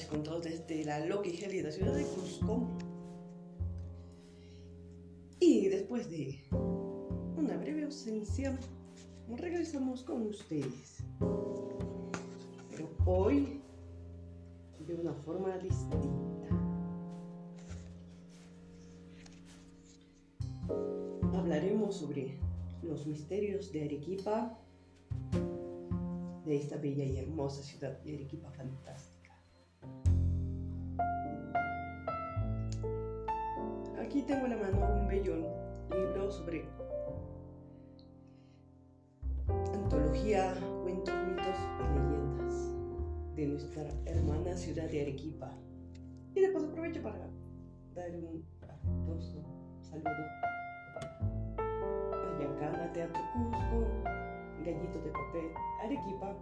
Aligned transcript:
noche 0.00 0.08
con 0.08 0.22
todos 0.22 0.44
desde 0.44 0.84
la 0.84 1.04
loca 1.04 1.28
y 1.28 1.32
gélida 1.32 1.70
ciudad 1.70 1.94
de 1.94 2.04
Cusco. 2.04 2.66
Y 5.40 5.68
después 5.68 6.08
de 6.10 6.40
una 7.36 7.56
breve 7.56 7.84
ausencia, 7.84 8.58
regresamos 9.36 10.02
con 10.02 10.26
ustedes. 10.26 11.04
Pero 12.70 12.88
hoy 13.04 13.60
de 14.86 14.94
una 14.94 15.14
forma 15.14 15.56
distinta. 15.58 16.48
Hablaremos 21.34 21.96
sobre 21.96 22.38
los 22.82 23.06
misterios 23.06 23.72
de 23.72 23.84
Arequipa, 23.84 24.58
de 26.44 26.56
esta 26.56 26.76
bella 26.76 27.04
y 27.04 27.18
hermosa 27.18 27.62
ciudad 27.62 27.98
de 28.02 28.14
Arequipa 28.14 28.50
fantástica. 28.50 29.09
Aquí 34.10 34.22
tengo 34.22 34.46
en 34.46 34.50
la 34.50 34.56
mano 34.56 35.02
un 35.02 35.06
bello 35.06 35.36
libro 35.88 36.32
sobre 36.32 36.64
antología, 39.72 40.52
cuentos, 40.82 41.14
mitos 41.28 41.56
y 41.78 41.84
leyendas 41.94 43.36
de 43.36 43.46
nuestra 43.46 43.84
hermana 44.06 44.56
ciudad 44.56 44.90
de 44.90 45.02
Arequipa. 45.02 45.52
Y 46.34 46.40
de 46.40 46.48
paso 46.48 46.66
aprovecho 46.66 47.00
para 47.04 47.18
dar 47.94 48.10
un 48.16 48.44
afectuoso 48.68 49.44
saludo 49.80 50.10
a 51.60 52.36
Yacana 52.40 52.92
Teatro 52.92 53.22
Cusco, 53.32 53.86
Gallito 54.64 54.98
de 55.04 55.10
Papel 55.12 55.52
Arequipa 55.84 56.36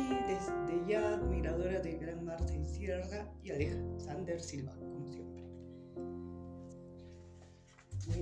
y 0.00 0.14
desde 0.26 0.86
ya 0.88 1.14
admiradora 1.14 1.80
de 1.80 1.98
Gran 1.98 2.24
Marcel 2.24 2.64
Sierra 2.64 3.28
y 3.42 3.50
Alexander 3.50 4.40
Silva, 4.40 4.72
como 4.74 5.06
siempre. 5.06 5.44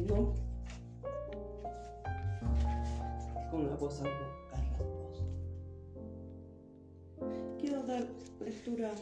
Bueno, 0.09 0.35
con 3.51 3.69
la 3.69 3.77
voz 3.77 4.01
algo 4.03 4.13
carrasposa. 4.51 5.25
Quiero 7.59 7.83
dar 7.85 8.05
lectura 8.41 8.93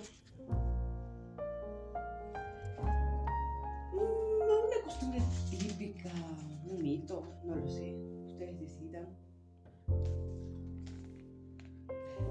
mm, 3.92 3.98
una 3.98 4.84
costumbre 4.84 5.22
típica, 5.50 6.10
un 6.70 6.82
mito, 6.82 7.22
no 7.44 7.56
lo 7.56 7.68
sé, 7.68 7.96
ustedes 8.26 8.60
decidan, 8.60 9.06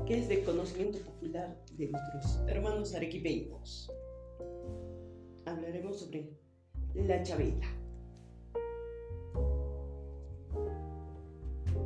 que 0.05 0.19
es 0.19 0.29
de 0.29 0.43
conocimiento 0.43 0.99
popular 0.99 1.57
de 1.71 1.89
nuestros 1.89 2.39
hermanos 2.47 2.93
arequipeños. 2.93 3.91
Hablaremos 5.45 5.99
sobre 5.99 6.29
la 6.93 7.23
chavela. 7.23 7.65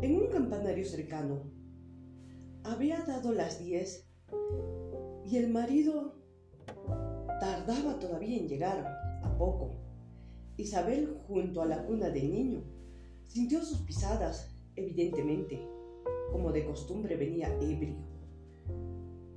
En 0.01 0.15
un 0.15 0.27
campanario 0.27 0.85
cercano, 0.85 1.43
había 2.63 2.99
dado 3.05 3.31
las 3.31 3.59
diez 3.59 4.05
y 5.25 5.37
el 5.37 5.49
marido 5.49 6.15
tardaba 7.39 7.99
todavía 7.99 8.37
en 8.37 8.49
llegar, 8.49 8.79
a 9.23 9.37
poco. 9.37 9.77
Isabel, 10.57 11.21
junto 11.25 11.61
a 11.61 11.65
la 11.65 11.85
cuna 11.85 12.09
del 12.09 12.33
niño, 12.33 12.63
sintió 13.27 13.63
sus 13.63 13.79
pisadas, 13.79 14.53
evidentemente, 14.75 15.65
como 16.31 16.51
de 16.51 16.65
costumbre 16.65 17.15
venía 17.15 17.47
ebrio. 17.61 18.08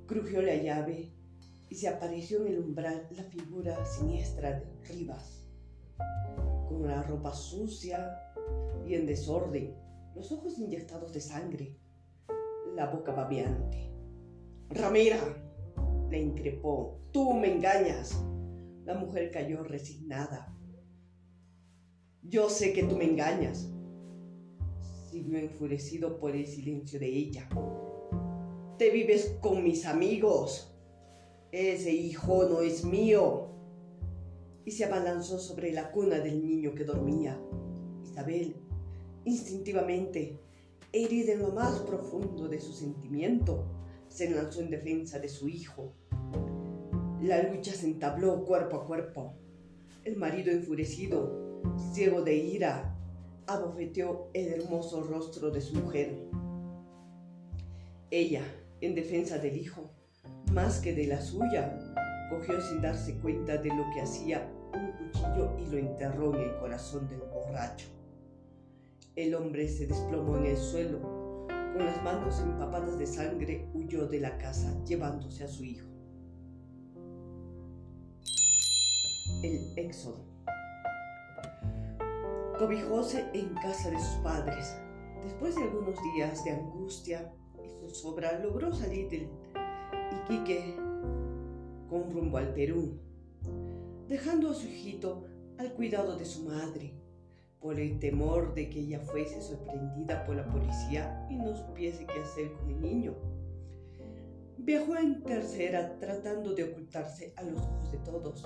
Crujió 0.07 0.41
la 0.41 0.55
llave 0.55 1.13
y 1.69 1.75
se 1.75 1.87
apareció 1.87 2.41
en 2.41 2.53
el 2.53 2.59
umbral 2.59 3.07
la 3.11 3.23
figura 3.23 3.85
siniestra 3.85 4.59
de 4.59 4.65
Rivas, 4.87 5.47
con 6.67 6.87
la 6.87 7.01
ropa 7.03 7.33
sucia 7.33 8.15
y 8.85 8.95
en 8.95 9.05
desorden 9.05 9.73
los 10.15 10.31
ojos 10.31 10.59
inyectados 10.59 11.13
de 11.13 11.21
sangre, 11.21 11.77
la 12.75 12.91
boca 12.91 13.11
babeante. 13.11 13.91
Ramira, 14.69 15.19
le 16.09 16.19
increpó, 16.19 16.99
tú 17.11 17.33
me 17.33 17.55
engañas. 17.55 18.23
La 18.85 18.95
mujer 18.95 19.31
cayó 19.31 19.63
resignada. 19.63 20.53
Yo 22.21 22.49
sé 22.49 22.73
que 22.73 22.83
tú 22.83 22.97
me 22.97 23.05
engañas. 23.05 23.71
Siguió 25.09 25.39
enfurecido 25.39 26.19
por 26.19 26.35
el 26.35 26.45
silencio 26.45 26.99
de 26.99 27.07
ella. 27.07 27.47
Te 28.77 28.89
vives 28.89 29.37
con 29.39 29.63
mis 29.63 29.85
amigos. 29.85 30.75
Ese 31.51 31.91
hijo 31.91 32.45
no 32.45 32.61
es 32.61 32.83
mío. 32.83 33.47
Y 34.65 34.71
se 34.71 34.85
abalanzó 34.85 35.39
sobre 35.39 35.71
la 35.71 35.91
cuna 35.91 36.19
del 36.19 36.45
niño 36.45 36.73
que 36.73 36.83
dormía. 36.83 37.39
Isabel 38.03 38.55
Instintivamente, 39.25 40.37
herida 40.91 41.31
en 41.31 41.43
lo 41.43 41.51
más 41.51 41.79
profundo 41.79 42.49
de 42.49 42.59
su 42.59 42.73
sentimiento, 42.73 43.65
se 44.09 44.29
lanzó 44.29 44.59
en 44.59 44.69
defensa 44.69 45.17
de 45.17 45.29
su 45.29 45.47
hijo. 45.47 45.93
La 47.21 47.41
lucha 47.43 47.71
se 47.71 47.85
entabló 47.85 48.43
cuerpo 48.43 48.75
a 48.75 48.85
cuerpo. 48.85 49.33
El 50.03 50.17
marido 50.17 50.51
enfurecido, 50.51 51.61
ciego 51.93 52.21
de 52.21 52.35
ira, 52.35 52.97
abofeteó 53.47 54.29
el 54.33 54.47
hermoso 54.47 55.03
rostro 55.03 55.51
de 55.51 55.61
su 55.61 55.75
mujer. 55.75 56.27
Ella, 58.11 58.43
en 58.85 58.95
defensa 58.95 59.37
del 59.37 59.57
hijo, 59.57 59.91
más 60.51 60.79
que 60.79 60.93
de 60.93 61.07
la 61.07 61.21
suya, 61.21 61.79
cogió 62.29 62.59
sin 62.61 62.81
darse 62.81 63.17
cuenta 63.19 63.57
de 63.57 63.69
lo 63.69 63.83
que 63.93 64.01
hacía 64.01 64.51
un 64.73 64.91
cuchillo 64.91 65.57
y 65.57 65.65
lo 65.67 65.77
enterró 65.77 66.35
en 66.35 66.41
el 66.49 66.57
corazón 66.57 67.07
del 67.07 67.21
borracho. 67.21 67.87
El 69.15 69.35
hombre 69.35 69.67
se 69.67 69.87
desplomó 69.87 70.37
en 70.37 70.47
el 70.47 70.57
suelo. 70.57 70.99
Con 71.47 71.85
las 71.85 72.03
manos 72.03 72.39
empapadas 72.41 72.99
de 72.99 73.07
sangre 73.07 73.69
huyó 73.73 74.05
de 74.07 74.19
la 74.19 74.37
casa 74.37 74.75
llevándose 74.85 75.43
a 75.43 75.47
su 75.47 75.63
hijo. 75.63 75.87
El 79.43 79.77
éxodo. 79.77 80.25
Cobijóse 82.59 83.25
en 83.33 83.53
casa 83.55 83.89
de 83.89 83.99
sus 83.99 84.15
padres. 84.23 84.75
Después 85.23 85.55
de 85.55 85.63
algunos 85.63 85.95
días 86.15 86.43
de 86.43 86.51
angustia 86.51 87.31
y 87.93 87.95
zozobra, 87.95 88.39
logró 88.39 88.73
salir 88.73 89.09
del 89.09 89.29
Iquique 90.23 90.75
con 91.89 92.11
rumbo 92.11 92.37
al 92.37 92.53
Perú, 92.53 92.99
dejando 94.07 94.49
a 94.49 94.53
su 94.55 94.67
hijito 94.67 95.25
al 95.59 95.73
cuidado 95.73 96.17
de 96.17 96.25
su 96.25 96.43
madre 96.43 96.93
por 97.59 97.79
el 97.79 97.99
temor 97.99 98.53
de 98.55 98.69
que 98.69 98.79
ella 98.79 98.99
fuese 98.99 99.41
sorprendida 99.41 100.25
por 100.25 100.35
la 100.35 100.49
policía 100.49 101.25
y 101.29 101.35
no 101.35 101.55
supiese 101.55 102.05
qué 102.05 102.19
hacer 102.19 102.51
con 102.53 102.69
el 102.69 102.81
niño. 102.81 103.15
Viajó 104.57 104.97
en 104.97 105.23
tercera 105.23 105.97
tratando 105.99 106.53
de 106.53 106.63
ocultarse 106.63 107.33
a 107.37 107.43
los 107.43 107.61
ojos 107.61 107.91
de 107.91 107.97
todos. 107.99 108.45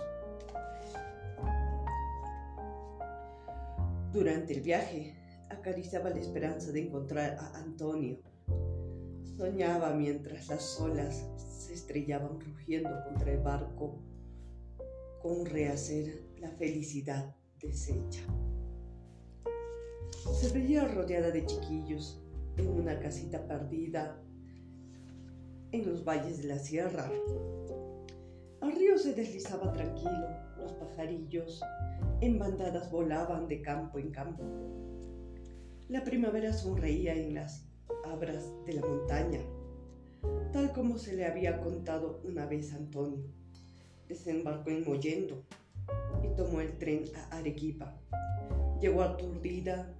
Durante 4.11 4.53
el 4.53 4.61
viaje, 4.61 5.15
acariciaba 5.49 6.09
la 6.09 6.19
esperanza 6.19 6.71
de 6.71 6.81
encontrar 6.81 7.37
a 7.39 7.57
Antonio. 7.57 8.19
Soñaba 9.37 9.93
mientras 9.93 10.47
las 10.47 10.81
olas 10.81 11.23
se 11.37 11.75
estrellaban 11.75 12.39
rugiendo 12.39 12.89
contra 13.05 13.31
el 13.31 13.39
barco 13.43 13.99
con 15.21 15.45
rehacer 15.45 16.23
la 16.39 16.49
felicidad 16.49 17.35
deshecha. 17.59 18.23
Se 20.33 20.49
veía 20.49 20.87
rodeada 20.87 21.29
de 21.29 21.45
chiquillos 21.45 22.19
en 22.57 22.67
una 22.67 22.99
casita 22.99 23.47
perdida 23.47 24.19
en 25.71 25.87
los 25.87 26.03
valles 26.03 26.39
de 26.39 26.47
la 26.47 26.57
sierra. 26.57 27.07
El 28.63 28.71
río 28.71 28.97
se 28.97 29.13
deslizaba 29.13 29.71
tranquilo, 29.71 30.29
los 30.57 30.73
pajarillos 30.73 31.61
en 32.21 32.39
bandadas 32.39 32.89
volaban 32.89 33.47
de 33.47 33.61
campo 33.61 33.99
en 33.99 34.09
campo. 34.09 34.43
La 35.89 36.03
primavera 36.03 36.51
sonreía 36.53 37.13
en 37.13 37.35
las 37.35 37.66
abras 38.11 38.51
de 38.65 38.73
la 38.73 38.81
montaña, 38.81 39.39
tal 40.51 40.73
como 40.73 40.97
se 40.97 41.15
le 41.15 41.25
había 41.25 41.59
contado 41.61 42.21
una 42.23 42.45
vez 42.45 42.73
a 42.73 42.77
Antonio. 42.77 43.25
Desembarcó 44.07 44.69
en 44.69 44.85
Mollendo 44.85 45.43
y 46.23 46.35
tomó 46.35 46.61
el 46.61 46.77
tren 46.77 47.03
a 47.15 47.37
Arequipa. 47.37 47.99
Llegó 48.79 49.01
aturdida 49.01 49.93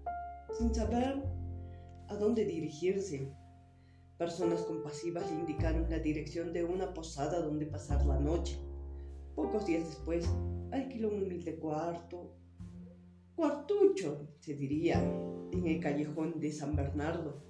sin 0.57 0.73
saber 0.73 1.23
a 2.07 2.15
dónde 2.15 2.45
dirigirse. 2.45 3.31
Personas 4.17 4.61
compasivas 4.61 5.29
le 5.29 5.39
indicaron 5.39 5.89
la 5.89 5.99
dirección 5.99 6.53
de 6.53 6.63
una 6.63 6.93
posada 6.93 7.39
donde 7.39 7.65
pasar 7.65 8.05
la 8.05 8.19
noche. 8.19 8.57
Pocos 9.35 9.65
días 9.67 9.85
después, 9.85 10.27
alquiló 10.71 11.09
un 11.09 11.23
humilde 11.23 11.55
cuarto, 11.57 12.33
cuartucho, 13.35 14.27
se 14.39 14.55
diría, 14.55 14.99
en 15.51 15.67
el 15.67 15.79
callejón 15.79 16.39
de 16.39 16.51
San 16.51 16.75
Bernardo. 16.75 17.46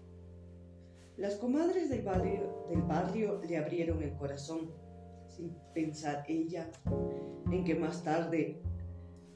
Las 1.17 1.35
comadres 1.37 1.89
del 1.89 2.03
barrio, 2.03 3.41
le 3.49 3.57
abrieron 3.57 4.03
el 4.03 4.15
corazón, 4.17 4.69
sin 5.27 5.51
pensar 5.73 6.23
ella 6.27 6.71
en 7.51 7.63
que 7.63 7.73
más 7.73 8.03
tarde 8.03 8.61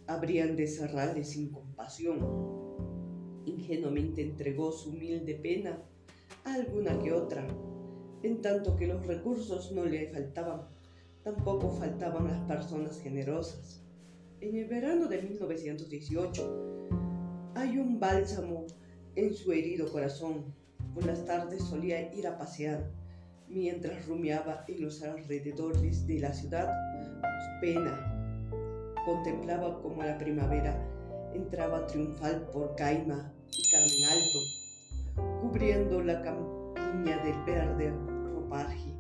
habrían 0.06 0.56
de 0.56 0.68
cerrarle 0.68 1.24
sin 1.24 1.50
compasión. 1.50 2.20
Ingenuamente 3.46 4.22
entregó 4.22 4.72
su 4.72 4.92
humilde 4.92 5.34
pena 5.34 5.82
a 6.44 6.54
alguna 6.54 7.00
que 7.00 7.14
otra, 7.14 7.48
en 8.22 8.42
tanto 8.42 8.76
que 8.76 8.86
los 8.86 9.08
recursos 9.08 9.72
no 9.72 9.84
le 9.86 10.08
faltaban, 10.10 10.68
tampoco 11.24 11.72
faltaban 11.72 12.28
las 12.28 12.42
personas 12.42 13.02
generosas. 13.02 13.84
En 14.40 14.56
el 14.56 14.68
verano 14.68 15.08
de 15.08 15.20
1918 15.24 16.90
hay 17.56 17.80
un 17.80 18.00
bálsamo 18.00 18.68
en 19.16 19.34
su 19.34 19.52
herido 19.52 19.92
corazón. 19.92 20.61
Por 20.94 21.06
las 21.06 21.26
tardes 21.26 21.64
solía 21.64 22.14
ir 22.14 22.28
a 22.28 22.38
pasear, 22.38 22.90
mientras 23.48 24.06
rumiaba 24.08 24.64
en 24.68 24.82
los 24.82 25.02
alrededores 25.04 26.06
de 26.08 26.20
la 26.20 26.34
ciudad 26.34 26.70
pena. 27.62 27.96
Contemplaba 29.06 29.82
como 29.82 30.04
la 30.04 30.18
primavera 30.18 30.76
entraba 31.34 31.88
triunfal 31.88 32.50
por 32.52 32.76
Caima 32.76 33.32
y 33.52 33.72
Carmen 33.72 34.04
Alto, 34.12 35.42
cubriendo 35.42 36.02
la 36.02 36.22
campiña 36.22 37.24
del 37.24 37.42
verde 37.46 37.94
ropaje. 38.34 38.94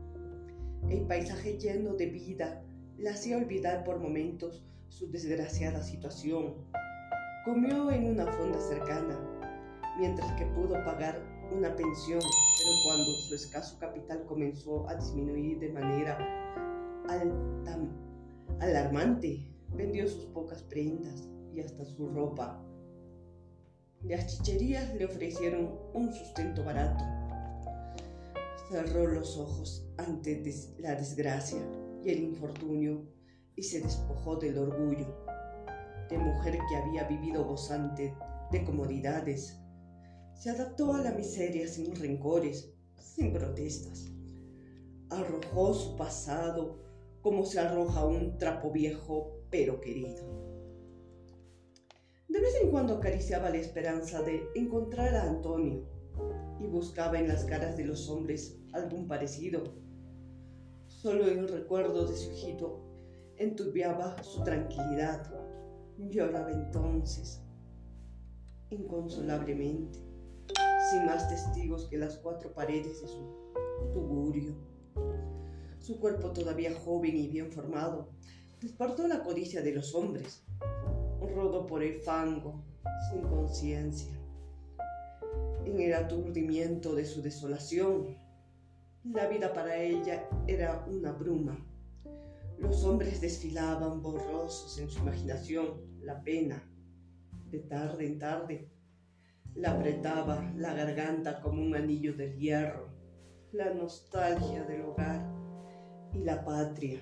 El 0.89 1.01
paisaje 1.07 1.57
lleno 1.57 1.93
de 1.93 2.05
vida 2.05 2.61
le 2.97 3.09
hacía 3.09 3.37
olvidar 3.37 3.83
por 3.83 3.99
momentos 3.99 4.63
su 4.89 5.09
desgraciada 5.11 5.81
situación. 5.81 6.55
Comió 7.45 7.89
en 7.91 8.11
una 8.11 8.27
fonda 8.27 8.59
cercana, 8.59 9.19
mientras 9.97 10.31
que 10.33 10.45
pudo 10.45 10.73
pagar 10.85 11.19
una 11.51 11.75
pensión, 11.75 12.19
pero 12.19 12.71
cuando 12.85 13.11
su 13.27 13.35
escaso 13.35 13.77
capital 13.79 14.25
comenzó 14.25 14.87
a 14.87 14.95
disminuir 14.95 15.59
de 15.59 15.69
manera 15.69 16.17
alarmante, 18.59 19.47
vendió 19.73 20.07
sus 20.07 20.25
pocas 20.27 20.63
prendas 20.63 21.27
y 21.53 21.61
hasta 21.61 21.85
su 21.85 22.09
ropa. 22.09 22.63
Las 24.03 24.27
chicherías 24.27 24.93
le 24.95 25.05
ofrecieron 25.05 25.77
un 25.93 26.11
sustento 26.11 26.63
barato. 26.63 27.03
Cerró 28.69 29.07
los 29.07 29.37
ojos 29.37 29.85
ante 29.97 30.41
la 30.79 30.95
desgracia 30.95 31.59
y 32.03 32.09
el 32.09 32.23
infortunio 32.23 33.05
y 33.55 33.63
se 33.63 33.81
despojó 33.81 34.37
del 34.37 34.57
orgullo 34.57 35.07
de 36.09 36.17
mujer 36.17 36.57
que 36.69 36.75
había 36.75 37.05
vivido 37.05 37.45
gozante 37.45 38.13
de 38.51 38.63
comodidades. 38.65 39.60
Se 40.35 40.49
adaptó 40.49 40.93
a 40.93 41.01
la 41.01 41.11
miseria 41.11 41.67
sin 41.67 41.95
rencores, 41.95 42.73
sin 42.97 43.31
protestas. 43.31 44.07
Arrojó 45.09 45.73
su 45.73 45.95
pasado 45.95 46.79
como 47.21 47.45
se 47.45 47.59
arroja 47.59 48.05
un 48.05 48.37
trapo 48.37 48.71
viejo 48.71 49.41
pero 49.49 49.79
querido. 49.79 50.25
De 52.27 52.39
vez 52.39 52.55
en 52.63 52.71
cuando 52.71 52.95
acariciaba 52.95 53.49
la 53.49 53.57
esperanza 53.57 54.21
de 54.21 54.41
encontrar 54.55 55.13
a 55.15 55.29
Antonio 55.29 55.85
y 56.59 56.67
buscaba 56.67 57.19
en 57.19 57.27
las 57.27 57.43
caras 57.43 57.75
de 57.77 57.85
los 57.85 58.09
hombres 58.09 58.57
algún 58.71 59.07
parecido. 59.07 59.63
Solo 60.87 61.25
el 61.25 61.47
recuerdo 61.47 62.07
de 62.07 62.15
su 62.15 62.31
hijito 62.31 62.79
enturbiaba 63.37 64.21
su 64.23 64.43
tranquilidad. 64.43 65.29
Lloraba 65.97 66.51
entonces, 66.51 67.41
inconsolablemente, 68.69 69.99
sin 70.91 71.05
más 71.05 71.27
testigos 71.27 71.87
que 71.89 71.97
las 71.97 72.17
cuatro 72.17 72.53
paredes 72.53 73.01
de 73.01 73.07
su 73.07 73.25
tugurio. 73.93 74.55
Su 75.79 75.99
cuerpo 75.99 76.31
todavía 76.31 76.73
joven 76.85 77.17
y 77.17 77.27
bien 77.27 77.51
formado 77.51 78.09
despertó 78.59 79.07
la 79.07 79.23
codicia 79.23 79.61
de 79.61 79.73
los 79.73 79.95
hombres. 79.95 80.43
Rodó 81.19 81.65
por 81.65 81.81
el 81.81 82.01
fango, 82.01 82.63
sin 83.09 83.21
conciencia. 83.21 84.11
En 85.65 85.79
el 85.79 85.93
aturdimiento 85.93 86.93
de 86.93 87.05
su 87.05 87.21
desolación, 87.21 88.17
la 89.03 89.27
vida 89.27 89.53
para 89.53 89.77
ella 89.77 90.27
era 90.45 90.85
una 90.87 91.11
bruma 91.11 91.57
los 92.61 92.83
hombres 92.83 93.19
desfilaban 93.19 94.03
borrosos 94.03 94.77
en 94.77 94.87
su 94.87 94.99
imaginación 94.99 95.81
la 96.01 96.23
pena. 96.23 96.63
De 97.49 97.59
tarde 97.59 98.05
en 98.05 98.19
tarde 98.19 98.70
la 99.55 99.71
apretaba 99.71 100.51
la 100.55 100.73
garganta 100.73 101.41
como 101.41 101.61
un 101.61 101.75
anillo 101.75 102.13
de 102.13 102.37
hierro, 102.37 102.87
la 103.51 103.73
nostalgia 103.73 104.63
del 104.63 104.81
hogar 104.83 105.29
y 106.13 106.19
la 106.19 106.43
patria, 106.45 106.99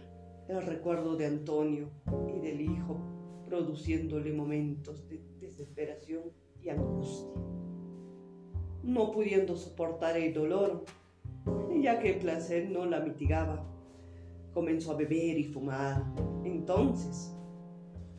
el 0.47 0.61
recuerdo 0.63 1.15
de 1.15 1.27
Antonio 1.27 1.89
y 2.27 2.39
del 2.39 2.61
hijo, 2.61 2.97
produciéndole 3.45 4.31
momentos 4.33 5.07
de 5.07 5.21
desesperación 5.39 6.23
y 6.61 6.69
angustia. 6.69 7.29
No 8.83 9.11
pudiendo 9.11 9.55
soportar 9.55 10.17
el 10.17 10.33
dolor, 10.33 10.85
ya 11.81 11.99
que 11.99 12.13
el 12.13 12.19
placer 12.19 12.69
no 12.69 12.85
la 12.85 12.99
mitigaba, 12.99 13.65
comenzó 14.53 14.91
a 14.91 14.97
beber 14.97 15.37
y 15.37 15.45
fumar. 15.45 16.03
Entonces 16.43 17.31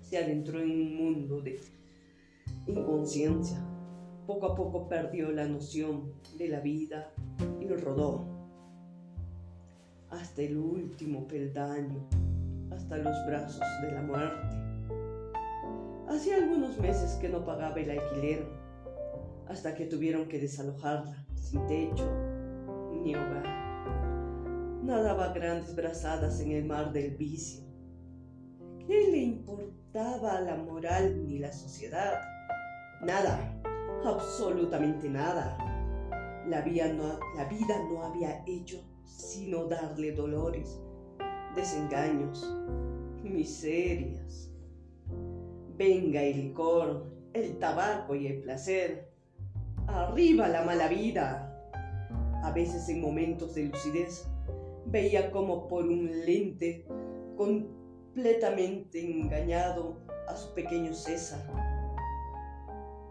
se 0.00 0.18
adentró 0.18 0.60
en 0.60 0.70
un 0.70 0.96
mundo 0.96 1.40
de 1.40 1.60
inconsciencia. 2.66 3.69
Poco 4.30 4.46
a 4.46 4.54
poco 4.54 4.86
perdió 4.86 5.32
la 5.32 5.44
noción 5.44 6.12
de 6.38 6.46
la 6.46 6.60
vida 6.60 7.12
y 7.60 7.66
rodó 7.66 8.28
hasta 10.08 10.42
el 10.42 10.56
último 10.56 11.26
peldaño, 11.26 12.08
hasta 12.70 12.98
los 12.98 13.26
brazos 13.26 13.66
de 13.82 13.90
la 13.90 14.02
muerte. 14.02 14.56
Hacía 16.08 16.36
algunos 16.36 16.78
meses 16.78 17.18
que 17.20 17.28
no 17.28 17.44
pagaba 17.44 17.74
el 17.80 17.90
alquiler, 17.90 18.46
hasta 19.48 19.74
que 19.74 19.86
tuvieron 19.86 20.28
que 20.28 20.38
desalojarla, 20.38 21.26
sin 21.34 21.66
techo 21.66 22.08
ni 23.02 23.16
hogar 23.16 23.42
nadaba 24.84 25.32
grandes 25.32 25.74
brazadas 25.74 26.38
en 26.38 26.52
el 26.52 26.66
mar 26.66 26.92
del 26.92 27.16
vicio. 27.16 27.64
¿Qué 28.86 29.10
le 29.10 29.18
importaba 29.18 30.40
la 30.40 30.54
moral 30.54 31.26
ni 31.26 31.40
la 31.40 31.52
sociedad? 31.52 32.20
Nada, 33.02 33.60
absolutamente 34.04 35.08
nada. 35.08 35.56
La 36.46 36.62
vida 36.62 36.92
no, 36.92 37.18
la 37.36 37.44
vida 37.44 37.76
no 37.90 38.02
había 38.02 38.42
hecho 38.46 38.82
sino 39.04 39.64
darle 39.66 40.12
dolores, 40.12 40.80
desengaños, 41.54 42.50
miserias. 43.22 44.50
Venga 45.76 46.22
el 46.22 46.48
licor, 46.48 47.06
el 47.32 47.58
tabaco 47.58 48.14
y 48.14 48.26
el 48.26 48.40
placer. 48.42 49.10
Arriba 49.86 50.48
la 50.48 50.62
mala 50.62 50.88
vida. 50.88 51.46
A 52.42 52.52
veces 52.52 52.88
en 52.88 53.00
momentos 53.00 53.54
de 53.54 53.64
lucidez 53.64 54.26
veía 54.86 55.30
como 55.30 55.68
por 55.68 55.84
un 55.84 56.24
lente 56.24 56.86
completamente 57.36 59.00
engañado 59.00 59.98
a 60.26 60.36
su 60.36 60.54
pequeño 60.54 60.94
César 60.94 61.79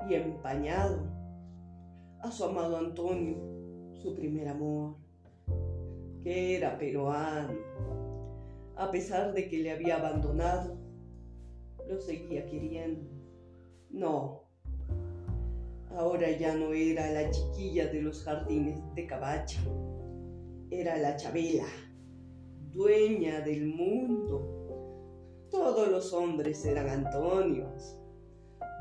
y 0.10 0.16
empañado 0.16 1.02
a 2.22 2.32
su 2.32 2.44
amado 2.44 2.78
Antonio, 2.78 3.38
su 3.94 4.16
primer 4.16 4.48
amor, 4.48 4.96
que 6.24 6.58
era 6.58 6.78
peruano. 6.78 7.54
A 8.76 8.92
pesar 8.92 9.34
de 9.34 9.48
que 9.48 9.60
le 9.60 9.72
había 9.72 9.98
abandonado, 9.98 10.78
lo 11.88 12.00
seguía 12.00 12.46
queriendo. 12.46 13.10
No, 13.90 14.44
ahora 15.96 16.32
ya 16.32 16.56
no 16.56 16.74
era 16.74 17.10
la 17.12 17.30
chiquilla 17.30 17.88
de 17.88 18.02
los 18.02 18.24
jardines 18.24 18.82
de 18.96 19.06
Cabacha 19.06 19.62
era 20.72 20.98
la 20.98 21.16
Chabela, 21.16 21.66
dueña 22.72 23.42
del 23.42 23.68
mundo. 23.68 25.48
Todos 25.50 25.88
los 25.90 26.14
hombres 26.14 26.64
eran 26.64 26.88
Antonios, 26.90 27.99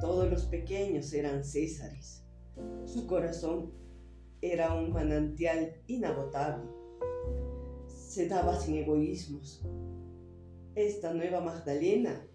todos 0.00 0.30
los 0.30 0.46
pequeños 0.46 1.12
eran 1.12 1.44
Césares. 1.44 2.24
Su 2.84 3.06
corazón 3.06 3.72
era 4.40 4.74
un 4.74 4.92
manantial 4.92 5.74
inagotable. 5.86 6.70
Se 7.86 8.28
daba 8.28 8.58
sin 8.58 8.76
egoísmos. 8.76 9.64
Esta 10.74 11.12
nueva 11.12 11.40
Magdalena 11.40 12.26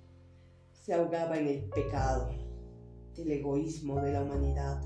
se 0.72 0.94
ahogaba 0.94 1.38
en 1.38 1.48
el 1.48 1.70
pecado, 1.70 2.30
el 3.18 3.32
egoísmo 3.32 4.02
de 4.02 4.14
la 4.14 4.24
humanidad. 4.24 4.82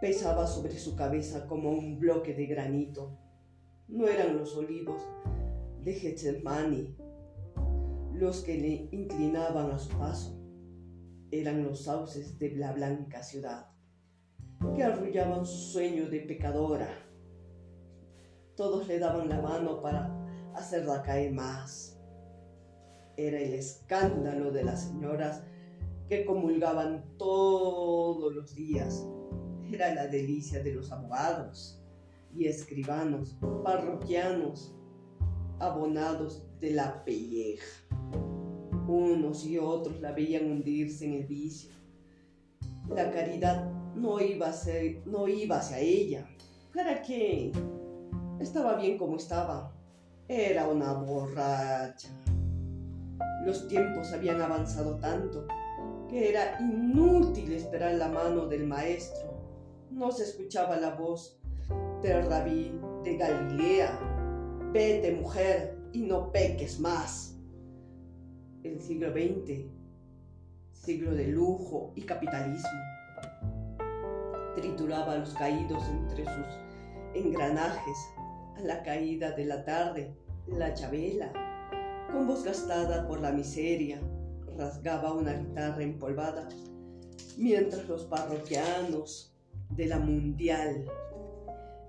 Pesaba 0.00 0.46
sobre 0.46 0.78
su 0.78 0.96
cabeza 0.96 1.46
como 1.46 1.70
un 1.70 1.98
bloque 1.98 2.34
de 2.34 2.46
granito 2.46 3.18
no 3.88 4.08
eran 4.08 4.36
los 4.36 4.56
olivos 4.56 5.00
de 5.84 5.94
Getsemani 5.94 6.96
los 8.14 8.40
que 8.40 8.56
le 8.56 8.88
inclinaban 8.90 9.70
a 9.70 9.78
su 9.78 9.96
paso, 9.96 10.35
eran 11.30 11.64
los 11.64 11.84
sauces 11.84 12.38
de 12.38 12.56
la 12.56 12.72
blanca 12.72 13.22
ciudad 13.22 13.68
que 14.74 14.82
arrullaban 14.82 15.44
su 15.44 15.72
sueño 15.72 16.08
de 16.08 16.20
pecadora 16.20 16.88
Todos 18.56 18.88
le 18.88 18.98
daban 18.98 19.28
la 19.28 19.40
mano 19.40 19.82
para 19.82 20.10
hacerla 20.54 21.02
caer 21.02 21.32
más. 21.32 22.00
Era 23.16 23.38
el 23.38 23.52
escándalo 23.54 24.50
de 24.50 24.64
las 24.64 24.84
señoras 24.84 25.42
que 26.08 26.24
comulgaban 26.24 27.04
todos 27.18 28.34
los 28.34 28.54
días. 28.54 29.06
Era 29.70 29.94
la 29.94 30.06
delicia 30.06 30.62
de 30.62 30.72
los 30.72 30.90
abogados 30.90 31.82
y 32.34 32.46
escribanos, 32.46 33.36
parroquianos, 33.64 34.74
abonados 35.58 36.46
de 36.60 36.70
la 36.72 37.04
pelleja. 37.04 37.85
Unos 38.88 39.44
y 39.44 39.58
otros 39.58 40.00
la 40.00 40.12
veían 40.12 40.50
hundirse 40.50 41.06
en 41.06 41.14
el 41.14 41.26
vicio. 41.26 41.70
La 42.88 43.10
caridad 43.10 43.70
no 43.94 44.20
iba, 44.20 44.52
ser, 44.52 45.02
no 45.06 45.26
iba 45.26 45.58
hacia 45.58 45.78
ella. 45.80 46.28
¿Para 46.74 47.02
qué? 47.02 47.52
Estaba 48.38 48.76
bien 48.76 48.96
como 48.98 49.16
estaba. 49.16 49.72
Era 50.28 50.68
una 50.68 50.92
borracha. 50.92 52.08
Los 53.44 53.66
tiempos 53.68 54.12
habían 54.12 54.40
avanzado 54.40 54.98
tanto 54.98 55.46
que 56.08 56.28
era 56.28 56.58
inútil 56.60 57.52
esperar 57.52 57.94
la 57.94 58.08
mano 58.08 58.46
del 58.46 58.66
maestro. 58.66 59.34
No 59.90 60.12
se 60.12 60.24
escuchaba 60.24 60.76
la 60.76 60.94
voz 60.94 61.40
del 62.02 62.26
rabí 62.26 62.78
de 63.02 63.16
Galilea. 63.16 63.98
Vete, 64.72 65.12
mujer, 65.12 65.78
y 65.92 66.02
no 66.02 66.30
peques 66.30 66.78
más. 66.78 67.35
El 68.66 68.80
siglo 68.80 69.12
XX, 69.12 69.60
siglo 70.72 71.14
de 71.14 71.28
lujo 71.28 71.92
y 71.94 72.02
capitalismo, 72.02 72.80
trituraba 74.56 75.12
a 75.12 75.18
los 75.18 75.34
caídos 75.34 75.84
entre 75.88 76.24
sus 76.24 76.46
engranajes 77.14 77.96
a 78.56 78.62
la 78.62 78.82
caída 78.82 79.30
de 79.30 79.44
la 79.44 79.64
tarde, 79.64 80.12
la 80.48 80.74
chabela, 80.74 81.32
con 82.12 82.26
voz 82.26 82.42
gastada 82.42 83.06
por 83.06 83.20
la 83.20 83.30
miseria, 83.30 84.00
rasgaba 84.56 85.12
una 85.12 85.34
guitarra 85.34 85.84
empolvada, 85.84 86.48
mientras 87.38 87.86
los 87.86 88.04
parroquianos 88.06 89.32
de 89.76 89.86
la 89.86 90.00
mundial 90.00 90.84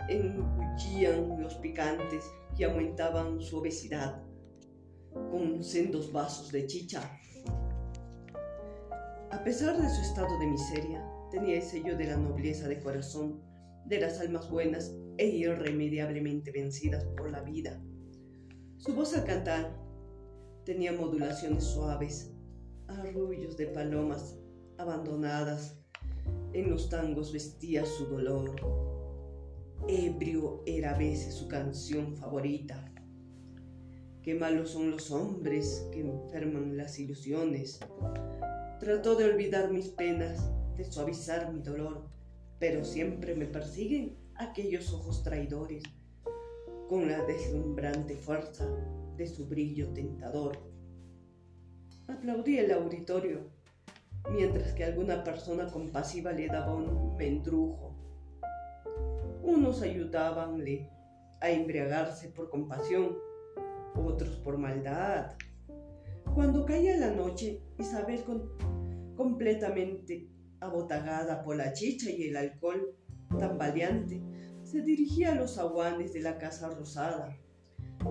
engullían 0.08 1.42
los 1.42 1.56
picantes 1.56 2.32
y 2.56 2.66
aumentaban 2.66 3.42
su 3.42 3.58
obesidad 3.58 4.27
con 5.32 5.64
sendos 5.64 6.12
vasos 6.12 6.52
de 6.52 6.68
chicha. 6.68 7.02
A 9.32 9.44
pesar 9.44 9.82
de 9.82 9.90
su 9.90 10.02
estado 10.02 10.40
de 10.40 10.48
miseria, 10.48 11.06
tenía 11.32 11.56
el 11.58 11.62
sello 11.62 11.98
de 11.98 12.08
la 12.08 12.18
nobleza 12.18 12.68
de 12.68 12.80
corazón, 12.80 13.42
de 13.86 14.00
las 14.00 14.20
almas 14.20 14.50
buenas 14.50 14.94
e 15.18 15.28
irremediablemente 15.28 16.52
vencidas 16.52 17.06
por 17.18 17.30
la 17.30 17.42
vida. 17.42 17.82
Su 18.78 18.94
voz 18.94 19.16
al 19.16 19.26
cantar 19.26 19.76
tenía 20.66 20.94
modulaciones 20.94 21.64
suaves, 21.64 22.32
arrullos 22.88 23.58
de 23.58 23.68
palomas 23.68 24.38
abandonadas. 24.78 25.80
En 26.54 26.70
los 26.70 26.90
tangos 26.90 27.34
vestía 27.34 27.86
su 27.86 28.06
dolor. 28.06 28.56
Ebrio 29.88 30.64
era 30.66 30.96
a 30.96 30.98
veces 30.98 31.36
su 31.36 31.48
canción 31.48 32.16
favorita. 32.16 32.87
Qué 34.28 34.36
malos 34.36 34.72
son 34.72 34.92
los 34.92 35.10
hombres 35.12 35.88
que 35.90 36.02
enferman 36.02 36.76
las 36.76 37.00
ilusiones. 37.00 37.80
Trató 38.78 39.16
de 39.16 39.24
olvidar 39.24 39.72
mis 39.72 39.88
penas, 39.88 40.52
de 40.76 40.84
suavizar 40.84 41.54
mi 41.54 41.62
dolor, 41.62 42.10
pero 42.60 42.84
siempre 42.84 43.36
me 43.36 43.46
persiguen 43.46 44.18
aquellos 44.36 44.92
ojos 44.92 45.24
traidores 45.24 45.82
con 46.90 47.08
la 47.08 47.24
deslumbrante 47.24 48.18
fuerza 48.18 48.68
de 49.16 49.28
su 49.28 49.48
brillo 49.48 49.94
tentador. 49.94 50.58
Aplaudí 52.10 52.58
el 52.58 52.74
auditorio, 52.74 53.50
mientras 54.30 54.74
que 54.74 54.84
alguna 54.84 55.24
persona 55.24 55.72
compasiva 55.72 56.34
le 56.34 56.48
daba 56.48 56.76
un 56.76 57.16
mendrujo. 57.16 57.96
Unos 59.42 59.82
ayudabanle 59.82 60.90
a 61.40 61.50
embriagarse 61.50 62.28
por 62.28 62.50
compasión, 62.50 63.26
otros 64.06 64.38
por 64.38 64.58
maldad. 64.58 65.34
Cuando 66.34 66.66
caía 66.66 66.98
la 66.98 67.12
noche, 67.12 67.62
Isabel, 67.78 68.24
completamente 69.16 70.30
abotagada 70.60 71.44
por 71.44 71.56
la 71.56 71.74
chicha 71.74 72.10
y 72.10 72.24
el 72.24 72.38
alcohol, 72.38 72.96
tambaleante, 73.40 74.22
se 74.64 74.82
dirigía 74.82 75.32
a 75.32 75.36
los 75.36 75.58
aguanes 75.58 76.14
de 76.14 76.22
la 76.22 76.38
casa 76.38 76.70
rosada. 76.70 77.38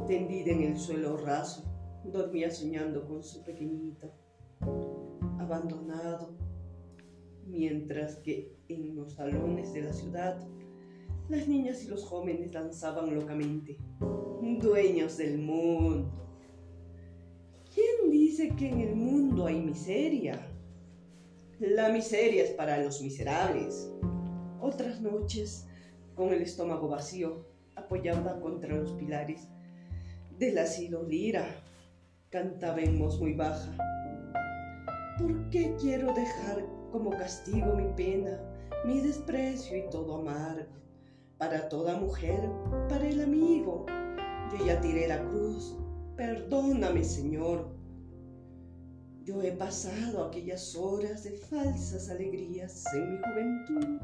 Tendida 0.06 0.52
en 0.52 0.62
el 0.62 0.78
suelo 0.78 1.16
raso, 1.16 1.64
dormía 2.04 2.50
soñando 2.50 3.06
con 3.06 3.22
su 3.22 3.42
pequeñito, 3.44 4.12
abandonado, 5.38 6.36
mientras 7.46 8.16
que 8.16 8.56
en 8.68 8.96
los 8.96 9.14
salones 9.14 9.72
de 9.72 9.82
la 9.82 9.92
ciudad 9.92 10.38
las 11.28 11.48
niñas 11.48 11.82
y 11.82 11.88
los 11.88 12.04
jóvenes 12.04 12.52
danzaban 12.52 13.14
locamente, 13.14 13.78
dueños 14.60 15.16
del 15.16 15.38
mundo. 15.38 16.10
¿Quién 17.74 18.10
dice 18.10 18.54
que 18.56 18.68
en 18.68 18.80
el 18.80 18.94
mundo 18.94 19.46
hay 19.46 19.60
miseria? 19.60 20.40
La 21.58 21.88
miseria 21.88 22.44
es 22.44 22.50
para 22.50 22.82
los 22.82 23.02
miserables. 23.02 23.90
Otras 24.60 25.00
noches, 25.00 25.66
con 26.14 26.32
el 26.32 26.42
estómago 26.42 26.88
vacío, 26.88 27.46
apoyada 27.74 28.40
contra 28.40 28.74
los 28.74 28.92
pilares 28.92 29.48
del 30.38 30.58
asilo 30.58 31.02
Lira, 31.02 31.46
cantaba 32.30 32.80
en 32.80 32.98
voz 32.98 33.20
muy 33.20 33.34
baja. 33.34 33.76
¿Por 35.18 35.50
qué 35.50 35.74
quiero 35.80 36.12
dejar 36.14 36.64
como 36.92 37.10
castigo 37.10 37.74
mi 37.74 37.92
pena, 37.96 38.40
mi 38.84 39.00
desprecio 39.00 39.76
y 39.76 39.90
todo 39.90 40.20
amargo? 40.20 40.85
Para 41.38 41.68
toda 41.68 41.98
mujer, 41.98 42.40
para 42.88 43.06
el 43.06 43.20
amigo, 43.20 43.84
yo 44.50 44.64
ya 44.64 44.80
tiré 44.80 45.06
la 45.06 45.22
cruz. 45.28 45.76
Perdóname, 46.16 47.04
Señor. 47.04 47.76
Yo 49.22 49.42
he 49.42 49.52
pasado 49.52 50.24
aquellas 50.24 50.74
horas 50.76 51.24
de 51.24 51.32
falsas 51.32 52.08
alegrías 52.08 52.84
en 52.94 53.12
mi 53.12 53.18
juventud 53.18 54.00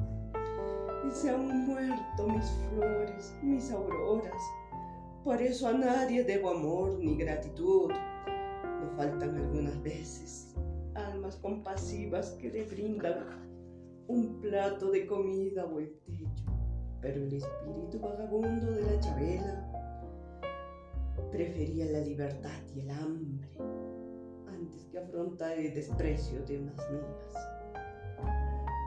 y 1.09 1.11
se 1.11 1.31
han 1.31 1.67
muerto 1.67 2.29
mis 2.29 2.51
flores, 2.69 3.35
mis 3.43 3.71
auroras. 3.71 4.43
Por 5.25 5.41
eso 5.41 5.69
a 5.69 5.73
nadie 5.73 6.25
debo 6.25 6.51
amor 6.51 6.99
ni 6.99 7.17
gratitud. 7.17 7.91
Me 7.91 8.97
faltan 8.97 9.37
algunas 9.37 9.81
veces 9.83 10.55
almas 10.95 11.37
compasivas 11.37 12.33
que 12.33 12.51
le 12.51 12.65
brindan 12.65 13.25
un 14.09 14.39
plato 14.41 14.91
de 14.91 15.07
comida 15.07 15.65
o 15.65 15.79
el 15.79 15.99
techo. 16.01 16.62
Pero 17.03 17.25
el 17.25 17.33
espíritu 17.35 18.01
vagabundo 18.01 18.71
de 18.71 18.83
la 18.83 19.01
Chabela 19.01 19.69
prefería 21.33 21.87
la 21.87 21.99
libertad 22.01 22.61
y 22.75 22.81
el 22.81 22.91
hambre 22.91 23.49
antes 24.47 24.85
que 24.85 24.99
afrontar 24.99 25.59
el 25.59 25.75
desprecio 25.75 26.45
de 26.45 26.59
unas 26.59 26.77
migas. 26.91 27.53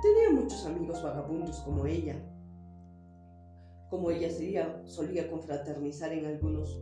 Tenía 0.02 0.40
muchos 0.40 0.66
amigos 0.66 1.02
vagabundos 1.02 1.60
como 1.62 1.86
ella. 1.86 2.16
Como 3.90 4.12
ella 4.12 4.30
solía, 4.86 5.30
confraternizar 5.30 6.14
en, 6.14 6.26
algunos, 6.26 6.80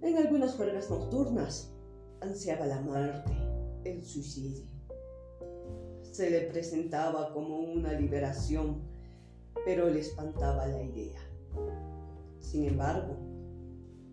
en 0.00 0.16
algunas 0.16 0.54
juergas 0.54 0.88
nocturnas, 0.88 1.74
ansiaba 2.20 2.66
la 2.66 2.80
muerte, 2.80 3.32
el 3.84 4.04
suicidio. 4.04 4.66
Se 6.02 6.30
le 6.30 6.42
presentaba 6.42 7.32
como 7.32 7.58
una 7.58 7.92
liberación, 7.92 8.82
pero 9.64 9.88
le 9.88 10.00
espantaba 10.00 10.66
la 10.66 10.82
idea. 10.82 11.20
Sin 12.38 12.64
embargo, 12.64 13.16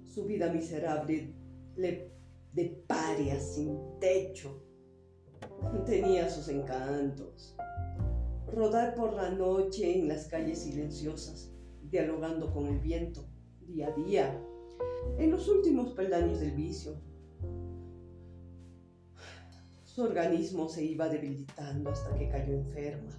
su 0.05 0.25
vida 0.25 0.51
miserable 0.51 1.33
de 1.75 2.83
paria 2.87 3.39
sin 3.39 3.77
techo 3.99 4.63
tenía 5.85 6.29
sus 6.29 6.49
encantos 6.49 7.55
rodar 8.51 8.95
por 8.95 9.13
la 9.13 9.29
noche 9.29 9.99
en 9.99 10.07
las 10.07 10.25
calles 10.27 10.59
silenciosas, 10.59 11.51
dialogando 11.83 12.51
con 12.51 12.67
el 12.67 12.79
viento, 12.79 13.25
día 13.61 13.87
a 13.87 13.91
día, 13.91 14.43
en 15.17 15.31
los 15.31 15.47
últimos 15.47 15.93
peldaños 15.93 16.39
del 16.39 16.51
vicio. 16.51 16.99
Su 19.83 20.03
organismo 20.03 20.69
se 20.69 20.83
iba 20.83 21.09
debilitando 21.09 21.89
hasta 21.89 22.15
que 22.15 22.29
cayó 22.29 22.53
enferma. 22.53 23.11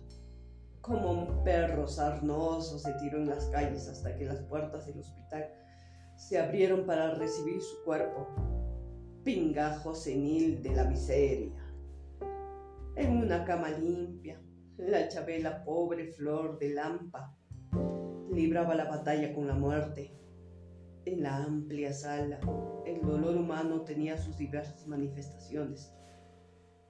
Como 0.91 1.13
un 1.13 1.45
perro 1.45 1.87
sarnoso 1.87 2.77
se 2.77 2.93
tiró 2.95 3.19
en 3.19 3.29
las 3.29 3.45
calles 3.51 3.87
hasta 3.87 4.17
que 4.17 4.25
las 4.25 4.41
puertas 4.41 4.89
del 4.89 4.99
hospital 4.99 5.49
se 6.17 6.37
abrieron 6.37 6.85
para 6.85 7.15
recibir 7.15 7.63
su 7.63 7.85
cuerpo, 7.85 8.27
pingajo 9.23 9.95
senil 9.95 10.61
de 10.61 10.75
la 10.75 10.83
miseria. 10.87 11.53
En 12.97 13.19
una 13.19 13.45
cama 13.45 13.69
limpia, 13.69 14.43
la 14.79 15.07
Chabela, 15.07 15.63
pobre 15.63 16.09
flor 16.09 16.59
de 16.59 16.71
lampa, 16.71 17.37
libraba 18.33 18.75
la 18.75 18.87
batalla 18.87 19.33
con 19.33 19.47
la 19.47 19.55
muerte, 19.55 20.13
En 21.05 21.23
la 21.23 21.37
amplia 21.37 21.93
sala, 21.93 22.41
el 22.85 23.01
dolor 23.03 23.37
humano 23.37 23.83
tenía 23.83 24.19
sus 24.19 24.37
diversas 24.37 24.89
manifestaciones. 24.89 25.95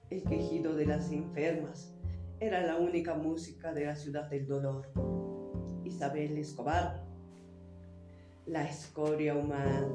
El 0.09 0.23
quejido 0.23 0.75
de 0.75 0.87
las 0.87 1.11
enfermas 1.11 1.95
era 2.41 2.59
la 2.63 2.75
única 2.77 3.13
música 3.13 3.71
de 3.71 3.85
la 3.85 3.95
ciudad 3.95 4.27
del 4.27 4.47
dolor. 4.47 4.91
Isabel 5.85 6.35
Escobar, 6.39 7.03
la 8.47 8.67
escoria 8.67 9.35
humana, 9.35 9.87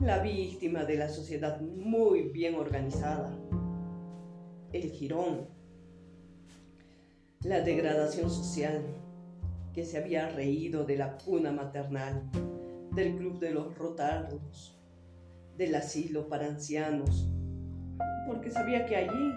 la 0.00 0.18
víctima 0.18 0.84
de 0.84 0.96
la 0.96 1.08
sociedad 1.08 1.60
muy 1.60 2.22
bien 2.30 2.56
organizada, 2.56 3.30
el 4.72 4.90
jirón, 4.90 5.46
la 7.44 7.60
degradación 7.60 8.28
social 8.28 8.82
que 9.72 9.84
se 9.84 9.98
había 9.98 10.28
reído 10.30 10.84
de 10.84 10.96
la 10.96 11.16
cuna 11.16 11.52
maternal, 11.52 12.28
del 12.90 13.14
club 13.14 13.38
de 13.38 13.52
los 13.52 13.78
rotardos, 13.78 14.76
del 15.56 15.76
asilo 15.76 16.28
para 16.28 16.48
ancianos, 16.48 17.30
porque 18.26 18.50
sabía 18.50 18.84
que 18.84 18.96
allí 18.96 19.32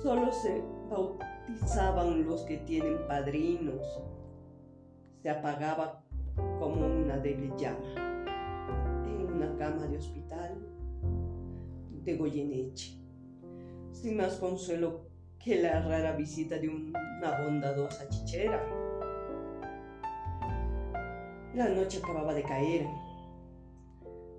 solo 0.00 0.30
se 0.30 0.75
bautizaban 0.88 2.24
los 2.24 2.42
que 2.42 2.58
tienen 2.58 3.06
padrinos, 3.06 4.00
se 5.22 5.30
apagaba 5.30 6.02
como 6.58 6.86
una 6.86 7.18
débil 7.18 7.54
llama 7.56 8.06
una 9.36 9.54
cama 9.58 9.86
de 9.86 9.98
hospital 9.98 10.56
de 12.04 12.16
Goyeneche, 12.16 12.98
sin 13.92 14.16
más 14.16 14.36
consuelo 14.36 15.10
que 15.38 15.60
la 15.60 15.82
rara 15.82 16.16
visita 16.16 16.58
de 16.58 16.68
una 16.68 17.42
bondadosa 17.42 18.08
chichera. 18.08 18.62
La 21.54 21.68
noche 21.68 21.98
acababa 22.02 22.32
de 22.32 22.42
caer. 22.42 22.86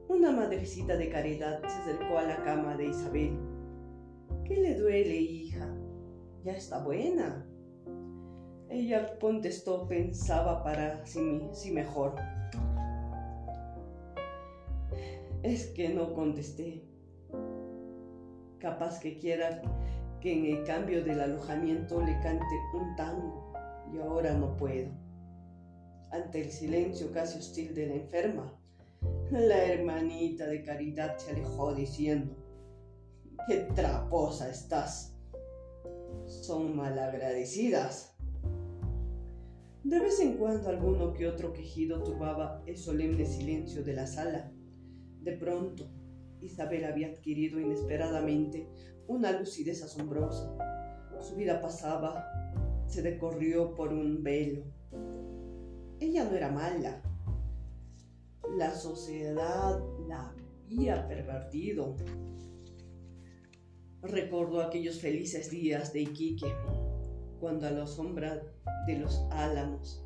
Una 0.08 0.32
madrecita 0.32 0.96
de 0.98 1.10
caridad 1.10 1.62
se 1.62 1.68
acercó 1.68 2.18
a 2.18 2.24
la 2.24 2.44
cama 2.44 2.76
de 2.76 2.88
Isabel. 2.88 3.38
¿Qué 4.46 4.56
le 4.56 4.76
duele, 4.76 5.16
hija? 5.16 5.77
Ya 6.48 6.54
está 6.54 6.80
buena. 6.80 7.46
Ella 8.70 9.20
contestó, 9.20 9.86
pensaba 9.86 10.64
para 10.64 11.06
sí, 11.06 11.42
sí 11.52 11.72
mejor. 11.72 12.16
Es 15.44 15.66
que 15.72 15.90
no 15.90 16.14
contesté. 16.14 16.86
Capaz 18.60 18.98
que 19.02 19.18
quiera 19.18 19.62
que 20.22 20.32
en 20.32 20.46
el 20.46 20.64
cambio 20.64 21.04
del 21.04 21.20
alojamiento 21.20 22.02
le 22.02 22.18
cante 22.22 22.46
un 22.74 22.96
tango 22.96 23.52
y 23.94 23.98
ahora 23.98 24.32
no 24.32 24.56
puedo. 24.56 24.90
Ante 26.12 26.44
el 26.44 26.50
silencio 26.50 27.12
casi 27.12 27.40
hostil 27.40 27.76
de 27.76 27.88
la 27.88 27.96
enferma, 27.96 28.58
la 29.32 29.66
hermanita 29.66 30.48
de 30.48 30.64
caridad 30.64 31.18
se 31.18 31.32
alejó 31.32 31.76
diciendo, 31.76 32.34
¡qué 33.50 33.68
traposa 33.76 34.50
estás! 34.50 35.17
Son 36.28 36.76
malagradecidas. 36.76 38.16
De 39.84 40.00
vez 40.00 40.20
en 40.20 40.38
cuando 40.38 40.70
alguno 40.70 41.14
que 41.14 41.28
otro 41.28 41.54
quejido 41.54 42.04
turbaba 42.04 42.62
el 42.66 42.78
solemne 42.78 43.26
silencio 43.26 43.84
de 43.84 43.94
la 43.94 44.06
sala 44.06 44.52
de 45.22 45.32
pronto, 45.34 45.90
Isabel 46.42 46.86
había 46.86 47.08
adquirido 47.08 47.60
inesperadamente 47.60 48.68
una 49.08 49.32
lucidez 49.32 49.84
asombrosa. 49.84 50.58
Su 51.22 51.36
vida 51.36 51.62
pasaba, 51.62 52.26
se 52.88 53.02
decorrió 53.02 53.74
por 53.74 53.94
un 53.94 54.24
velo. 54.24 54.64
Ella 56.00 56.26
no 56.26 56.36
era 56.36 56.52
mala. 56.52 57.02
La 58.58 58.74
sociedad 58.76 59.82
la 60.08 60.34
había 60.66 61.08
pervertido. 61.08 61.96
Recordó 64.02 64.62
aquellos 64.62 65.00
felices 65.00 65.50
días 65.50 65.94
de 65.94 66.02
Iquique, 66.02 66.54
cuando 67.40 67.68
a 67.68 67.72
la 67.72 67.88
sombra 67.88 68.42
de 68.86 69.00
los 69.00 69.20
álamos, 69.32 70.04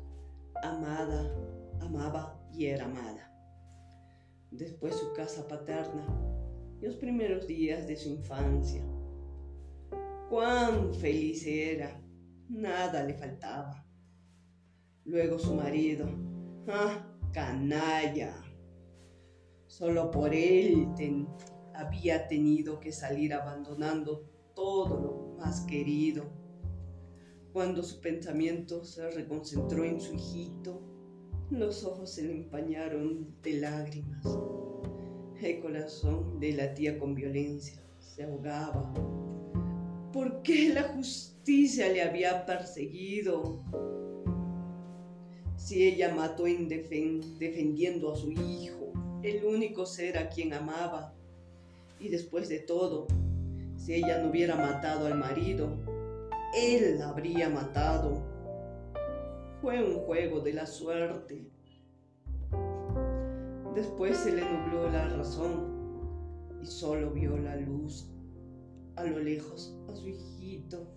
amada, 0.62 1.34
amaba 1.80 2.40
y 2.52 2.66
era 2.66 2.84
amada 2.84 3.32
después 4.52 4.94
su 4.94 5.12
casa 5.12 5.46
paterna, 5.48 6.06
los 6.80 6.96
primeros 6.96 7.46
días 7.46 7.86
de 7.86 7.96
su 7.96 8.10
infancia. 8.10 8.84
Cuán 10.28 10.94
feliz 10.94 11.46
era, 11.46 12.00
nada 12.48 13.02
le 13.04 13.14
faltaba. 13.14 13.84
Luego 15.04 15.38
su 15.38 15.54
marido, 15.54 16.06
ah, 16.68 17.04
canalla. 17.32 18.34
Solo 19.66 20.10
por 20.10 20.34
él 20.34 20.88
había 21.82 22.28
tenido 22.28 22.80
que 22.80 22.92
salir 22.92 23.34
abandonando 23.34 24.28
todo 24.54 25.00
lo 25.00 25.36
más 25.38 25.62
querido. 25.62 26.24
Cuando 27.52 27.82
su 27.82 28.00
pensamiento 28.00 28.84
se 28.84 29.10
reconcentró 29.10 29.84
en 29.84 30.00
su 30.00 30.14
hijito, 30.14 30.80
los 31.50 31.84
ojos 31.84 32.14
se 32.14 32.22
le 32.22 32.32
empañaron 32.32 33.34
de 33.42 33.60
lágrimas. 33.60 34.24
El 35.40 35.60
corazón 35.60 36.38
de 36.40 36.52
la 36.52 36.72
tía 36.72 36.98
con 36.98 37.14
violencia 37.14 37.82
se 37.98 38.22
ahogaba. 38.22 38.94
¿Por 40.12 40.42
qué 40.42 40.72
la 40.72 40.84
justicia 40.84 41.88
le 41.88 42.02
había 42.02 42.46
perseguido? 42.46 43.64
Si 45.56 45.84
ella 45.84 46.14
mató 46.14 46.44
defendiendo 46.44 48.12
a 48.12 48.16
su 48.16 48.30
hijo, 48.32 48.92
el 49.22 49.44
único 49.44 49.86
ser 49.86 50.18
a 50.18 50.28
quien 50.28 50.52
amaba, 50.52 51.14
y 52.02 52.08
después 52.08 52.48
de 52.48 52.58
todo, 52.58 53.06
si 53.76 53.94
ella 53.94 54.18
no 54.18 54.30
hubiera 54.30 54.56
matado 54.56 55.06
al 55.06 55.16
marido, 55.16 55.78
él 56.54 56.98
la 56.98 57.10
habría 57.10 57.48
matado 57.48 58.32
fue 59.62 59.80
un 59.84 60.00
juego 60.00 60.40
de 60.40 60.52
la 60.52 60.66
suerte. 60.66 61.48
Después 63.76 64.16
se 64.16 64.32
le 64.32 64.42
nubló 64.42 64.90
la 64.90 65.08
razón 65.08 66.58
y 66.60 66.66
solo 66.66 67.12
vio 67.12 67.38
la 67.38 67.54
luz 67.54 68.10
a 68.96 69.04
lo 69.04 69.20
lejos 69.20 69.78
a 69.88 69.94
su 69.94 70.08
hijito. 70.08 70.88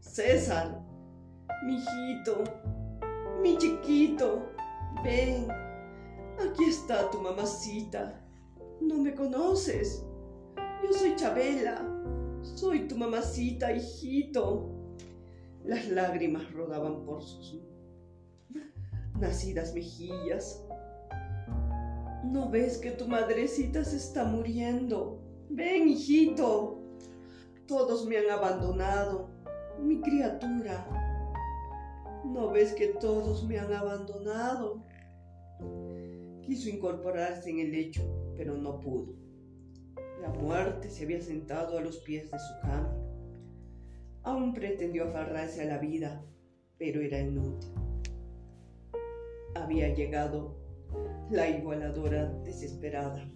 César, 0.00 0.84
mi 1.64 1.76
hijito, 1.76 2.42
mi 3.40 3.56
chiquito, 3.56 4.48
ven, 5.04 5.46
aquí 6.40 6.64
está 6.64 7.08
tu 7.12 7.20
mamacita. 7.20 8.20
No 8.80 8.98
me 8.98 9.14
conoces. 9.14 10.04
Yo 10.82 10.92
soy 10.92 11.14
Chabela, 11.14 11.80
soy 12.42 12.88
tu 12.88 12.96
mamacita, 12.96 13.72
hijito. 13.72 14.68
Las 15.64 15.88
lágrimas 15.88 16.52
rodaban 16.52 17.04
por 17.04 17.22
sus 17.22 17.60
nacidas 19.20 19.72
mejillas. 19.74 20.64
¿No 22.24 22.50
ves 22.50 22.78
que 22.78 22.90
tu 22.90 23.06
madrecita 23.06 23.84
se 23.84 23.96
está 23.96 24.24
muriendo? 24.24 25.20
Ven, 25.50 25.88
hijito. 25.88 26.82
Todos 27.68 28.06
me 28.06 28.18
han 28.18 28.30
abandonado, 28.30 29.28
mi 29.80 30.00
criatura. 30.00 30.84
¿No 32.24 32.50
ves 32.50 32.72
que 32.72 32.88
todos 32.88 33.44
me 33.44 33.58
han 33.58 33.72
abandonado? 33.72 34.82
Quiso 36.42 36.68
incorporarse 36.68 37.50
en 37.50 37.60
el 37.60 37.70
lecho, 37.70 38.02
pero 38.36 38.56
no 38.56 38.80
pudo. 38.80 39.21
Se 40.90 41.04
había 41.04 41.20
sentado 41.20 41.78
a 41.78 41.80
los 41.80 41.98
pies 41.98 42.30
de 42.30 42.38
su 42.38 42.60
cama. 42.62 42.96
Aún 44.22 44.54
pretendió 44.54 45.04
aferrarse 45.04 45.62
a 45.62 45.66
la 45.66 45.78
vida, 45.78 46.24
pero 46.78 47.00
era 47.00 47.18
inútil 47.18 47.72
había 49.54 49.94
llegado 49.94 50.56
la 51.30 51.48
igualadora 51.48 52.26
desesperada. 52.44 53.30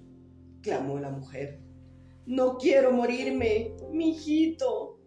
Clamó 0.63 0.99
la 0.99 1.11
mujer. 1.11 1.61
No 2.27 2.59
quiero 2.59 2.93
morirme, 2.93 3.77
mi 3.93 4.11
hijito. 4.11 4.99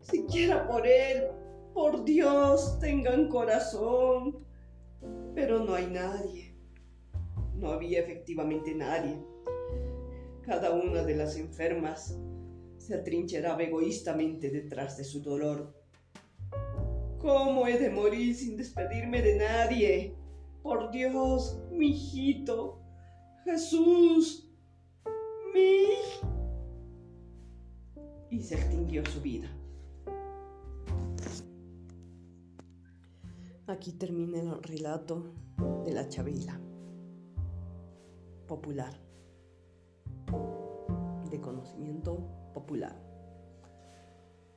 Siquiera 0.00 0.66
por 0.66 0.86
él. 0.86 1.24
Por 1.74 2.04
Dios, 2.04 2.78
tengan 2.80 3.28
corazón. 3.28 4.46
Pero 5.34 5.64
no 5.64 5.74
hay 5.74 5.86
nadie. 5.88 6.56
No 7.54 7.72
había 7.72 8.00
efectivamente 8.00 8.74
nadie. 8.74 9.20
Cada 10.48 10.72
una 10.72 11.02
de 11.02 11.14
las 11.14 11.36
enfermas 11.36 12.18
se 12.78 12.94
atrincheraba 12.94 13.62
egoístamente 13.64 14.48
detrás 14.48 14.96
de 14.96 15.04
su 15.04 15.20
dolor. 15.20 15.74
¿Cómo 17.18 17.66
he 17.66 17.78
de 17.78 17.90
morir 17.90 18.34
sin 18.34 18.56
despedirme 18.56 19.20
de 19.20 19.36
nadie? 19.36 20.16
Por 20.62 20.90
Dios, 20.90 21.60
mi 21.70 21.88
hijito, 21.88 22.80
Jesús, 23.44 24.50
mi... 25.52 25.84
Y 28.30 28.42
se 28.42 28.54
extinguió 28.54 29.04
su 29.04 29.20
vida. 29.20 29.54
Aquí 33.66 33.92
termina 33.92 34.40
el 34.40 34.62
relato 34.62 35.30
de 35.84 35.92
la 35.92 36.08
Chabela. 36.08 36.58
popular, 38.46 39.07
de 41.30 41.40
conocimiento 41.40 42.18
popular. 42.54 42.96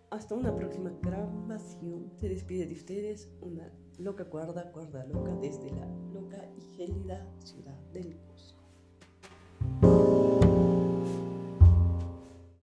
Hasta 0.09 0.35
una 0.35 0.53
próxima 0.55 0.91
grabación. 1.01 2.11
Se 2.19 2.27
despide 2.27 2.67
de 2.67 2.73
ustedes 2.73 3.31
una 3.41 3.71
loca 3.97 4.25
cuerda, 4.25 4.71
cuerda 4.71 5.05
loca 5.05 5.33
desde 5.41 5.71
la 5.71 5.87
loca 6.13 6.45
y 6.57 6.61
gélida 6.75 7.25
ciudad 7.39 7.79
del. 7.93 8.30